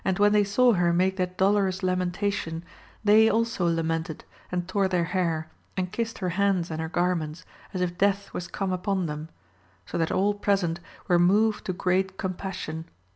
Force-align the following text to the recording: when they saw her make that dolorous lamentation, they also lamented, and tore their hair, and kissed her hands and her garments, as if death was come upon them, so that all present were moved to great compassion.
when 0.17 0.31
they 0.33 0.43
saw 0.43 0.73
her 0.73 0.91
make 0.91 1.17
that 1.17 1.37
dolorous 1.37 1.83
lamentation, 1.83 2.63
they 3.03 3.29
also 3.29 3.67
lamented, 3.67 4.25
and 4.51 4.67
tore 4.67 4.87
their 4.87 5.03
hair, 5.03 5.51
and 5.77 5.91
kissed 5.91 6.17
her 6.17 6.29
hands 6.29 6.71
and 6.71 6.81
her 6.81 6.89
garments, 6.89 7.45
as 7.71 7.81
if 7.81 7.99
death 7.99 8.33
was 8.33 8.47
come 8.47 8.71
upon 8.73 9.05
them, 9.05 9.29
so 9.85 9.99
that 9.99 10.11
all 10.11 10.33
present 10.33 10.79
were 11.07 11.19
moved 11.19 11.63
to 11.65 11.71
great 11.71 12.17
compassion. 12.17 12.85